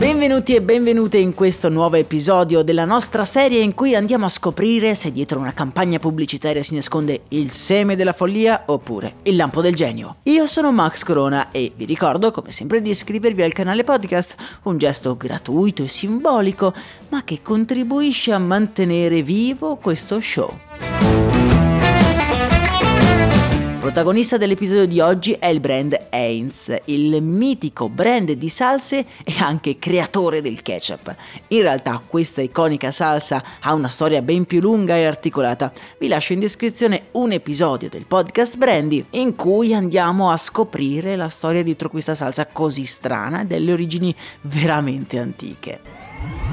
Benvenuti 0.00 0.54
e 0.54 0.62
benvenute 0.62 1.18
in 1.18 1.34
questo 1.34 1.68
nuovo 1.68 1.96
episodio 1.96 2.62
della 2.62 2.86
nostra 2.86 3.26
serie 3.26 3.60
in 3.60 3.74
cui 3.74 3.94
andiamo 3.94 4.24
a 4.24 4.30
scoprire 4.30 4.94
se 4.94 5.12
dietro 5.12 5.38
una 5.38 5.52
campagna 5.52 5.98
pubblicitaria 5.98 6.62
si 6.62 6.74
nasconde 6.74 7.24
il 7.28 7.50
seme 7.50 7.96
della 7.96 8.14
follia 8.14 8.62
oppure 8.64 9.16
il 9.24 9.36
lampo 9.36 9.60
del 9.60 9.74
genio. 9.74 10.16
Io 10.22 10.46
sono 10.46 10.72
Max 10.72 11.02
Corona 11.02 11.50
e 11.50 11.72
vi 11.76 11.84
ricordo 11.84 12.30
come 12.30 12.50
sempre 12.50 12.80
di 12.80 12.88
iscrivervi 12.88 13.42
al 13.42 13.52
canale 13.52 13.84
podcast, 13.84 14.36
un 14.62 14.78
gesto 14.78 15.18
gratuito 15.18 15.82
e 15.82 15.88
simbolico 15.88 16.72
ma 17.10 17.22
che 17.22 17.42
contribuisce 17.42 18.32
a 18.32 18.38
mantenere 18.38 19.20
vivo 19.20 19.76
questo 19.76 20.18
show. 20.22 20.69
Protagonista 23.90 24.36
dell'episodio 24.36 24.86
di 24.86 25.00
oggi 25.00 25.32
è 25.32 25.46
il 25.46 25.58
brand 25.58 25.98
Heinz, 26.10 26.72
il 26.84 27.20
mitico 27.20 27.88
brand 27.88 28.30
di 28.30 28.48
salse 28.48 29.04
e 29.24 29.34
anche 29.40 29.80
creatore 29.80 30.40
del 30.40 30.62
ketchup. 30.62 31.12
In 31.48 31.62
realtà 31.62 32.00
questa 32.06 32.40
iconica 32.40 32.92
salsa 32.92 33.42
ha 33.58 33.74
una 33.74 33.88
storia 33.88 34.22
ben 34.22 34.44
più 34.44 34.60
lunga 34.60 34.94
e 34.96 35.06
articolata. 35.06 35.72
Vi 35.98 36.06
lascio 36.06 36.34
in 36.34 36.38
descrizione 36.38 37.08
un 37.12 37.32
episodio 37.32 37.88
del 37.88 38.06
podcast 38.06 38.56
Brandy 38.56 39.04
in 39.10 39.34
cui 39.34 39.74
andiamo 39.74 40.30
a 40.30 40.36
scoprire 40.36 41.16
la 41.16 41.28
storia 41.28 41.64
dietro 41.64 41.90
questa 41.90 42.14
salsa 42.14 42.46
così 42.46 42.84
strana 42.84 43.42
e 43.42 43.46
delle 43.46 43.72
origini 43.72 44.14
veramente 44.42 45.18
antiche. 45.18 46.49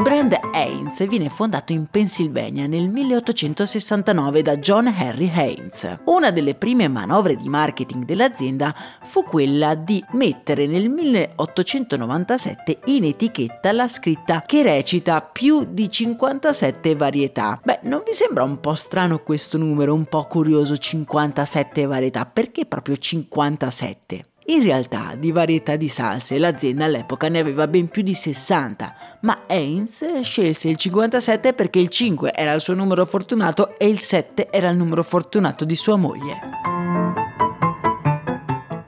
Il 0.00 0.06
brand 0.06 0.34
Heinz 0.54 1.06
viene 1.06 1.28
fondato 1.28 1.74
in 1.74 1.84
Pennsylvania 1.90 2.66
nel 2.66 2.88
1869 2.88 4.40
da 4.40 4.56
John 4.56 4.86
Henry 4.86 5.30
Heinz. 5.30 5.98
Una 6.06 6.30
delle 6.30 6.54
prime 6.54 6.88
manovre 6.88 7.36
di 7.36 7.50
marketing 7.50 8.06
dell'azienda 8.06 8.74
fu 9.02 9.24
quella 9.24 9.74
di 9.74 10.02
mettere 10.12 10.66
nel 10.66 10.88
1897 10.88 12.78
in 12.86 13.04
etichetta 13.04 13.72
la 13.72 13.88
scritta 13.88 14.40
che 14.46 14.62
recita 14.62 15.20
più 15.20 15.66
di 15.68 15.90
57 15.90 16.96
varietà. 16.96 17.60
Beh, 17.62 17.80
non 17.82 18.00
vi 18.02 18.14
sembra 18.14 18.42
un 18.42 18.58
po' 18.58 18.72
strano 18.72 19.18
questo 19.18 19.58
numero, 19.58 19.92
un 19.92 20.06
po' 20.06 20.24
curioso 20.24 20.78
57 20.78 21.84
varietà? 21.84 22.24
Perché 22.24 22.64
proprio 22.64 22.96
57? 22.96 24.29
In 24.50 24.64
realtà 24.64 25.14
di 25.16 25.30
varietà 25.30 25.76
di 25.76 25.88
salse 25.88 26.36
l'azienda 26.36 26.84
all'epoca 26.84 27.28
ne 27.28 27.38
aveva 27.38 27.68
ben 27.68 27.86
più 27.86 28.02
di 28.02 28.16
60, 28.16 28.94
ma 29.20 29.42
Heinz 29.46 30.22
scelse 30.22 30.68
il 30.68 30.76
57 30.76 31.52
perché 31.52 31.78
il 31.78 31.88
5 31.88 32.32
era 32.34 32.52
il 32.52 32.60
suo 32.60 32.74
numero 32.74 33.06
fortunato 33.06 33.78
e 33.78 33.86
il 33.86 34.00
7 34.00 34.48
era 34.50 34.68
il 34.68 34.76
numero 34.76 35.04
fortunato 35.04 35.64
di 35.64 35.76
sua 35.76 35.94
moglie. 35.94 36.69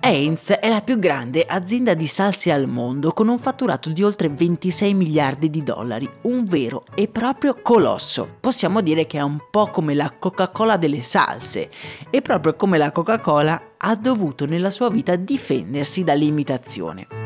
Heinz 0.05 0.51
è 0.51 0.69
la 0.69 0.81
più 0.81 0.99
grande 0.99 1.45
azienda 1.47 1.95
di 1.95 2.09
salse 2.09 2.51
al 2.51 2.67
mondo 2.67 3.13
con 3.13 3.29
un 3.29 3.39
fatturato 3.39 3.89
di 3.89 4.03
oltre 4.03 4.29
26 4.29 4.95
miliardi 4.95 5.49
di 5.49 5.63
dollari, 5.63 6.11
un 6.23 6.45
vero 6.45 6.83
e 6.93 7.07
proprio 7.07 7.61
colosso. 7.63 8.27
Possiamo 8.41 8.81
dire 8.81 9.07
che 9.07 9.19
è 9.19 9.23
un 9.23 9.39
po' 9.49 9.69
come 9.69 9.95
la 9.95 10.13
Coca-Cola 10.19 10.77
delle 10.77 11.05
salse 11.05 11.71
e 12.11 12.21
proprio 12.21 12.57
come 12.57 12.79
la 12.79 12.91
Coca-Cola 12.91 13.75
ha 13.77 13.95
dovuto 13.95 14.45
nella 14.45 14.71
sua 14.71 14.91
vita 14.91 15.15
difendersi 15.15 16.03
dall'imitazione. 16.03 17.22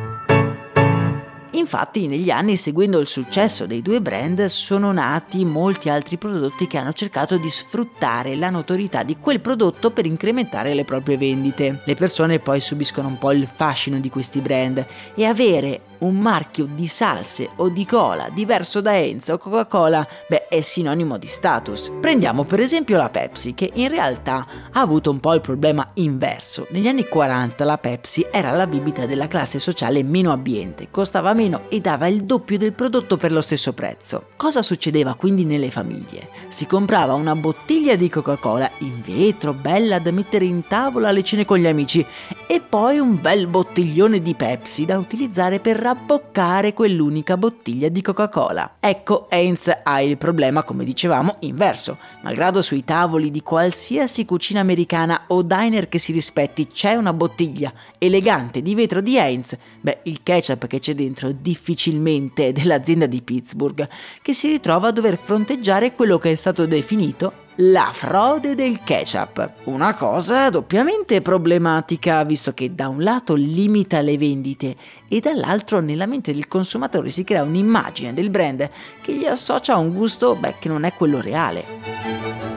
Infatti 1.56 2.06
negli 2.06 2.28
anni 2.28 2.54
seguendo 2.58 2.98
il 2.98 3.06
successo 3.06 3.64
dei 3.64 3.80
due 3.80 4.02
brand 4.02 4.44
sono 4.44 4.92
nati 4.92 5.42
molti 5.46 5.88
altri 5.88 6.18
prodotti 6.18 6.66
che 6.66 6.76
hanno 6.76 6.92
cercato 6.92 7.38
di 7.38 7.48
sfruttare 7.48 8.36
la 8.36 8.50
notorietà 8.50 9.02
di 9.02 9.16
quel 9.18 9.40
prodotto 9.40 9.90
per 9.90 10.04
incrementare 10.04 10.74
le 10.74 10.84
proprie 10.84 11.16
vendite. 11.16 11.80
Le 11.86 11.94
persone 11.94 12.40
poi 12.40 12.60
subiscono 12.60 13.08
un 13.08 13.16
po' 13.16 13.32
il 13.32 13.46
fascino 13.46 13.98
di 13.98 14.10
questi 14.10 14.40
brand 14.40 14.84
e 15.14 15.24
avere 15.24 15.80
un 15.98 16.16
marchio 16.16 16.66
di 16.66 16.86
salse 16.86 17.50
o 17.56 17.68
di 17.68 17.86
cola 17.86 18.28
diverso 18.32 18.80
da 18.80 18.94
Heinz 18.94 19.28
o 19.28 19.38
Coca-Cola, 19.38 20.06
beh, 20.28 20.48
è 20.48 20.60
sinonimo 20.60 21.16
di 21.16 21.26
status. 21.26 21.90
Prendiamo 22.00 22.44
per 22.44 22.60
esempio 22.60 22.96
la 22.96 23.08
Pepsi, 23.08 23.54
che 23.54 23.70
in 23.74 23.88
realtà 23.88 24.46
ha 24.72 24.80
avuto 24.80 25.10
un 25.10 25.20
po' 25.20 25.34
il 25.34 25.40
problema 25.40 25.86
inverso. 25.94 26.66
Negli 26.70 26.88
anni 26.88 27.06
40 27.06 27.64
la 27.64 27.78
Pepsi 27.78 28.26
era 28.30 28.50
la 28.50 28.66
bibita 28.66 29.06
della 29.06 29.28
classe 29.28 29.58
sociale 29.58 30.02
meno 30.02 30.32
abbiente, 30.32 30.88
costava 30.90 31.32
meno 31.34 31.62
e 31.68 31.80
dava 31.80 32.06
il 32.06 32.24
doppio 32.24 32.58
del 32.58 32.72
prodotto 32.72 33.16
per 33.16 33.32
lo 33.32 33.40
stesso 33.40 33.72
prezzo. 33.72 34.28
Cosa 34.36 34.62
succedeva 34.62 35.14
quindi 35.14 35.44
nelle 35.44 35.70
famiglie? 35.70 36.28
Si 36.48 36.66
comprava 36.66 37.14
una 37.14 37.34
bottiglia 37.34 37.96
di 37.96 38.08
Coca-Cola 38.08 38.70
in 38.78 39.02
vetro, 39.04 39.52
bella 39.52 39.98
da 39.98 40.10
mettere 40.10 40.44
in 40.44 40.66
tavola 40.66 41.08
alle 41.08 41.22
cene 41.22 41.44
con 41.44 41.58
gli 41.58 41.66
amici, 41.66 42.04
e 42.46 42.60
poi 42.60 42.98
un 42.98 43.20
bel 43.20 43.46
bottiglione 43.46 44.20
di 44.20 44.34
Pepsi 44.34 44.84
da 44.84 44.98
utilizzare 44.98 45.58
per 45.60 45.78
rabboccare 45.86 46.72
quell'unica 46.72 47.36
bottiglia 47.36 47.88
di 47.88 48.02
Coca-Cola. 48.02 48.78
Ecco, 48.80 49.28
Heinz 49.30 49.70
ha 49.84 50.02
il 50.02 50.16
problema, 50.18 50.64
come 50.64 50.82
dicevamo, 50.82 51.36
inverso. 51.40 51.98
Malgrado 52.22 52.60
sui 52.60 52.82
tavoli 52.82 53.30
di 53.30 53.40
qualsiasi 53.40 54.24
cucina 54.24 54.58
americana 54.58 55.26
o 55.28 55.42
diner 55.42 55.88
che 55.88 55.98
si 55.98 56.10
rispetti 56.10 56.66
c'è 56.66 56.94
una 56.94 57.12
bottiglia 57.12 57.72
elegante 57.98 58.62
di 58.62 58.74
vetro 58.74 59.00
di 59.00 59.16
Heinz, 59.16 59.56
beh, 59.80 60.00
il 60.04 60.24
ketchup 60.24 60.66
che 60.66 60.80
c'è 60.80 60.94
dentro 60.94 61.30
difficilmente 61.30 62.48
è 62.48 62.52
dell'azienda 62.52 63.06
di 63.06 63.22
Pittsburgh, 63.22 63.88
che 64.22 64.32
si 64.32 64.48
ritrova 64.48 64.88
a 64.88 64.92
dover 64.92 65.16
fronteggiare 65.16 65.94
quello 65.94 66.18
che 66.18 66.32
è 66.32 66.34
stato 66.34 66.66
definito 66.66 67.44
la 67.56 67.90
frode 67.92 68.54
del 68.54 68.80
ketchup. 68.82 69.50
Una 69.64 69.94
cosa 69.94 70.50
doppiamente 70.50 71.22
problematica 71.22 72.22
visto 72.24 72.52
che 72.52 72.74
da 72.74 72.88
un 72.88 73.02
lato 73.02 73.34
limita 73.34 74.00
le 74.00 74.18
vendite 74.18 74.76
e 75.08 75.20
dall'altro 75.20 75.80
nella 75.80 76.06
mente 76.06 76.32
del 76.32 76.48
consumatore 76.48 77.10
si 77.10 77.24
crea 77.24 77.42
un'immagine 77.42 78.12
del 78.12 78.30
brand 78.30 78.68
che 79.00 79.14
gli 79.14 79.26
associa 79.26 79.74
a 79.74 79.78
un 79.78 79.94
gusto 79.94 80.34
beh, 80.34 80.56
che 80.58 80.68
non 80.68 80.84
è 80.84 80.92
quello 80.92 81.20
reale. 81.20 82.55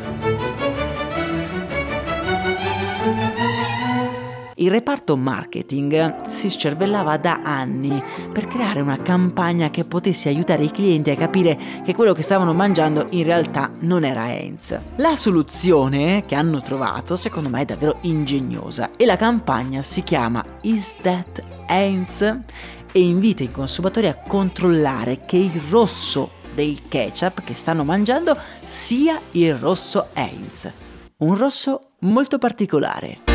Il 4.61 4.71
reparto 4.71 5.15
marketing 5.15 6.27
si 6.27 6.49
scervellava 6.49 7.15
da 7.15 7.39
anni 7.43 8.03
per 8.33 8.45
creare 8.47 8.81
una 8.81 9.01
campagna 9.01 9.69
che 9.69 9.85
potesse 9.85 10.27
aiutare 10.27 10.65
i 10.65 10.71
clienti 10.71 11.11
a 11.11 11.15
capire 11.15 11.57
che 11.85 11.95
quello 11.95 12.11
che 12.11 12.23
stavano 12.23 12.53
mangiando 12.53 13.05
in 13.11 13.23
realtà 13.23 13.71
non 13.79 14.03
era 14.03 14.27
Heinz. 14.27 14.77
La 14.97 15.15
soluzione 15.15 16.25
che 16.25 16.35
hanno 16.35 16.59
trovato 16.61 17.15
secondo 17.15 17.47
me 17.47 17.61
è 17.61 17.65
davvero 17.65 17.99
ingegnosa 18.01 18.91
e 18.97 19.05
la 19.05 19.15
campagna 19.15 19.81
si 19.81 20.03
chiama 20.03 20.43
Is 20.61 20.93
That 21.01 21.41
Heinz? 21.67 22.21
e 22.91 23.01
invita 23.01 23.43
i 23.43 23.51
consumatori 23.51 24.07
a 24.07 24.15
controllare 24.15 25.23
che 25.25 25.37
il 25.37 25.61
rosso 25.69 26.31
del 26.53 26.81
ketchup 26.89 27.43
che 27.43 27.53
stanno 27.53 27.85
mangiando 27.85 28.35
sia 28.65 29.21
il 29.31 29.55
rosso 29.55 30.07
Heinz. 30.13 30.69
Un 31.17 31.37
rosso 31.37 31.91
molto 31.99 32.37
particolare. 32.37 33.28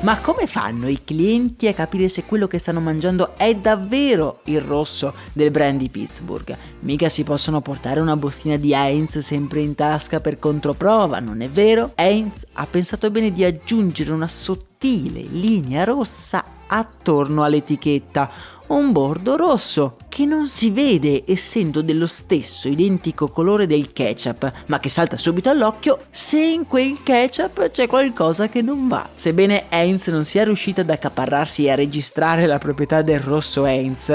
Ma 0.00 0.20
come 0.20 0.46
fanno 0.46 0.86
i 0.86 1.02
clienti 1.02 1.66
a 1.66 1.74
capire 1.74 2.08
se 2.08 2.22
quello 2.22 2.46
che 2.46 2.58
stanno 2.58 2.78
mangiando 2.78 3.36
è 3.36 3.52
davvero 3.56 4.42
il 4.44 4.60
rosso 4.60 5.12
del 5.32 5.50
brand 5.50 5.80
di 5.80 5.88
Pittsburgh? 5.88 6.56
Mica 6.80 7.08
si 7.08 7.24
possono 7.24 7.60
portare 7.60 7.98
una 7.98 8.16
bottina 8.16 8.56
di 8.56 8.72
Heinz 8.72 9.18
sempre 9.18 9.58
in 9.58 9.74
tasca 9.74 10.20
per 10.20 10.38
controprova, 10.38 11.18
non 11.18 11.40
è 11.40 11.48
vero? 11.48 11.94
Heinz 11.96 12.46
ha 12.52 12.66
pensato 12.66 13.10
bene 13.10 13.32
di 13.32 13.42
aggiungere 13.42 14.12
una 14.12 14.28
sottile 14.28 15.20
linea 15.20 15.82
rossa 15.82 16.44
attorno 16.68 17.42
all'etichetta, 17.42 18.30
un 18.68 18.92
bordo 18.92 19.36
rosso 19.36 19.96
che 20.08 20.24
non 20.26 20.48
si 20.48 20.70
vede 20.70 21.24
essendo 21.26 21.80
dello 21.80 22.06
stesso 22.06 22.68
identico 22.68 23.28
colore 23.28 23.66
del 23.66 23.92
ketchup, 23.92 24.52
ma 24.66 24.78
che 24.78 24.88
salta 24.88 25.16
subito 25.16 25.48
all'occhio 25.48 26.00
se 26.10 26.40
in 26.40 26.66
quel 26.66 27.02
ketchup 27.02 27.70
c'è 27.70 27.86
qualcosa 27.86 28.48
che 28.48 28.60
non 28.62 28.88
va. 28.88 29.08
Sebbene 29.14 29.66
Heinz 29.68 30.08
non 30.08 30.24
sia 30.24 30.44
riuscita 30.44 30.82
ad 30.82 30.90
accaparrarsi 30.90 31.64
e 31.64 31.70
a 31.70 31.76
registrare 31.76 32.46
la 32.46 32.58
proprietà 32.58 33.02
del 33.02 33.20
rosso 33.20 33.64
Heinz, 33.64 34.08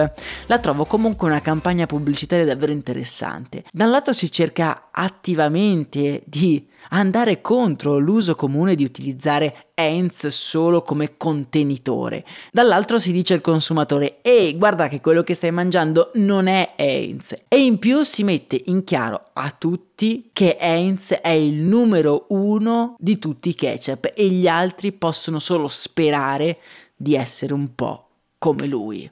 la 0.46 0.60
trovo 0.60 0.86
comunque 0.86 1.28
una 1.28 1.42
campagna 1.42 1.86
pubblicitaria 1.86 2.46
davvero 2.46 2.72
interessante. 2.72 3.64
Da 3.72 3.86
un 3.86 3.92
lato 3.92 4.14
si 4.14 4.32
cerca 4.32 4.90
attivamente 4.92 6.22
di 6.26 6.68
andare 6.94 7.42
contro 7.42 7.98
l'uso 7.98 8.36
comune 8.36 8.76
di 8.76 8.84
utilizzare 8.84 9.68
Heinz 9.74 10.28
solo 10.28 10.84
come 10.84 11.18
contenitore. 11.18 12.24
Dall'altro 12.52 13.00
si 13.00 13.12
dice 13.12 13.34
al 13.34 13.42
consumatore, 13.42 14.20
ehi 14.22 14.58
guarda 14.58 14.88
che 14.88 15.02
quello 15.02 15.24
che 15.24 15.34
stai 15.34 15.52
mangiando 15.52 16.12
non 16.16 16.48
è 16.48 16.74
Heinz. 16.76 17.36
E 17.48 17.64
in 17.64 17.80
più 17.80 18.04
si 18.04 18.24
mette 18.24 18.62
in 18.66 18.84
chiaro 18.84 19.22
a 19.34 19.54
tutti 19.58 20.30
che 20.32 20.58
Heinz 20.60 21.14
è 21.14 21.30
il 21.30 21.56
numero 21.56 22.26
uno 22.30 22.96
di 23.00 23.18
tutti 23.18 23.50
i 23.50 23.56
ketchup 23.56 24.12
e 24.16 24.28
gli 24.28 24.48
altri 24.48 24.92
possono 24.92 25.40
solo 25.40 25.68
sperare 25.68 26.60
di 26.96 27.16
essere 27.16 27.54
un 27.54 27.74
po' 27.74 28.08
come 28.38 28.68
lui. 28.68 29.10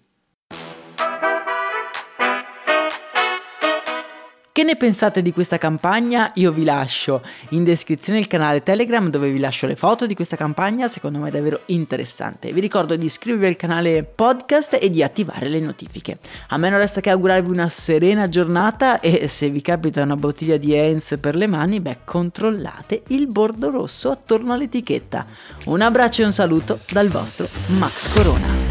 Che 4.54 4.64
ne 4.64 4.76
pensate 4.76 5.22
di 5.22 5.32
questa 5.32 5.58
campagna? 5.58 6.30
Io 6.36 6.52
vi 6.52 6.66
lascio 6.66 7.22
in 7.52 7.64
descrizione 7.64 8.20
il 8.20 8.28
canale 8.28 8.64
Telegram 8.64 9.10
dove 9.10 9.32
vi 9.32 9.40
lascio 9.40 9.66
le 9.66 9.78
foto 9.78 10.06
di 10.06 10.14
questa 10.14 10.36
campagna, 10.36 10.90
secondo 10.90 11.20
me 11.20 11.30
è 11.30 11.32
davvero 11.32 11.62
interessante. 11.68 12.52
Vi 12.52 12.60
ricordo 12.60 12.98
di 12.98 13.06
iscrivervi 13.06 13.46
al 13.46 13.56
canale 13.56 14.04
podcast 14.04 14.78
e 14.82 14.90
di 14.90 15.04
attivare 15.04 15.48
le 15.48 15.62
notifiche. 15.62 16.18
A 16.50 16.58
me 16.58 16.70
non 16.70 16.80
resta 16.80 17.00
che 17.00 17.10
augurarvi 17.12 17.50
una 17.50 17.70
serena 17.70 18.28
giornata 18.28 19.00
e 19.00 19.30
se 19.30 19.50
vi 19.50 19.62
capita 19.62 20.04
una 20.04 20.18
bottiglia 20.18 20.58
di 20.58 20.74
Heinz 20.74 21.16
per 21.22 21.38
le 21.38 21.48
mani, 21.48 21.80
beh, 21.80 22.00
controllate 22.04 23.04
il 23.08 23.28
bordo 23.28 23.70
rosso 23.70 24.12
attorno 24.12 24.52
all'etichetta. 24.52 25.28
Un 25.68 25.80
abbraccio 25.80 26.24
e 26.24 26.26
un 26.26 26.34
saluto 26.34 26.80
dal 26.92 27.08
vostro 27.08 27.48
Max 27.68 28.14
Corona. 28.14 28.71